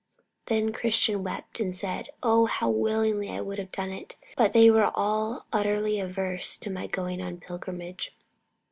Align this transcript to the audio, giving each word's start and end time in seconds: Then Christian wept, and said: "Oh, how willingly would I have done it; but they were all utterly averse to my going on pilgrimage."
Then 0.47 0.73
Christian 0.73 1.21
wept, 1.23 1.59
and 1.59 1.75
said: 1.75 2.09
"Oh, 2.23 2.47
how 2.47 2.71
willingly 2.71 3.39
would 3.39 3.59
I 3.59 3.61
have 3.61 3.71
done 3.71 3.91
it; 3.91 4.15
but 4.35 4.51
they 4.51 4.71
were 4.71 4.89
all 4.95 5.45
utterly 5.53 5.99
averse 5.99 6.57
to 6.57 6.71
my 6.71 6.87
going 6.87 7.21
on 7.21 7.37
pilgrimage." 7.37 8.11